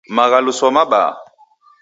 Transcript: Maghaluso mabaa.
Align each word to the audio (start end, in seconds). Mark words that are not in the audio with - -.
Maghaluso 0.15 0.67
mabaa. 0.75 1.11